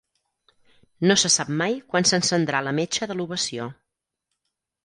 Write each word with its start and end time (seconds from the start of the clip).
No 1.11 1.17
se 1.23 1.31
sap 1.33 1.51
mai 1.61 1.77
quan 1.93 2.09
s'encendrà 2.13 2.65
la 2.69 2.75
metxa 2.81 3.09
de 3.13 3.19
l'ovació. 3.21 3.69